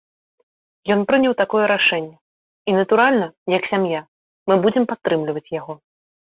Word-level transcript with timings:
Ён 0.95 0.99
прыняў 1.11 1.33
такое 1.41 1.65
рашэнне, 1.73 2.17
і 2.73 2.75
натуральна, 2.79 3.27
як 3.57 3.63
сям'я, 3.75 4.01
мы 4.51 4.61
будзем 4.67 4.83
прытрымлівацца 4.91 5.51
яго. 5.61 5.73